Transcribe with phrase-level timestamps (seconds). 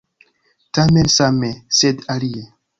[0.77, 1.53] Tamen same,
[1.83, 2.47] sed alie!